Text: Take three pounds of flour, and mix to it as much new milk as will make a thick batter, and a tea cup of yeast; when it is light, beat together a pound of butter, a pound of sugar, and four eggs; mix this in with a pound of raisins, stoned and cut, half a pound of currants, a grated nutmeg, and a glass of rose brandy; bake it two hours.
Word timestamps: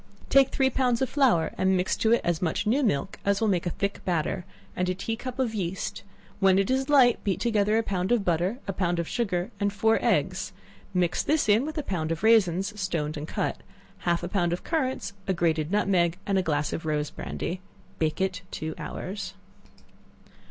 Take 0.31 0.49
three 0.49 0.71
pounds 0.71 0.99
of 1.03 1.11
flour, 1.11 1.53
and 1.59 1.77
mix 1.77 1.95
to 1.97 2.11
it 2.11 2.21
as 2.23 2.41
much 2.41 2.65
new 2.65 2.81
milk 2.81 3.19
as 3.23 3.39
will 3.39 3.47
make 3.47 3.67
a 3.67 3.69
thick 3.69 4.03
batter, 4.03 4.45
and 4.75 4.89
a 4.89 4.95
tea 4.95 5.15
cup 5.15 5.37
of 5.37 5.53
yeast; 5.53 6.01
when 6.39 6.57
it 6.57 6.71
is 6.71 6.89
light, 6.89 7.23
beat 7.23 7.39
together 7.39 7.77
a 7.77 7.83
pound 7.83 8.11
of 8.11 8.25
butter, 8.25 8.57
a 8.67 8.73
pound 8.73 8.97
of 8.97 9.07
sugar, 9.07 9.51
and 9.59 9.71
four 9.71 10.03
eggs; 10.03 10.53
mix 10.91 11.21
this 11.21 11.47
in 11.47 11.67
with 11.67 11.77
a 11.77 11.83
pound 11.83 12.11
of 12.11 12.23
raisins, 12.23 12.73
stoned 12.81 13.15
and 13.15 13.27
cut, 13.27 13.61
half 13.99 14.23
a 14.23 14.27
pound 14.27 14.51
of 14.53 14.63
currants, 14.63 15.13
a 15.27 15.35
grated 15.35 15.69
nutmeg, 15.71 16.17
and 16.25 16.39
a 16.39 16.41
glass 16.41 16.73
of 16.73 16.83
rose 16.83 17.11
brandy; 17.11 17.61
bake 17.99 18.19
it 18.19 18.41
two 18.49 18.73
hours. 18.79 19.35